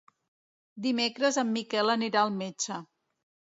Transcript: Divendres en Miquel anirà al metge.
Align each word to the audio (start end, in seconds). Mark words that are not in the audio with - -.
Divendres 0.85 1.37
en 1.43 1.53
Miquel 1.59 1.95
anirà 1.97 2.25
al 2.25 2.35
metge. 2.41 2.83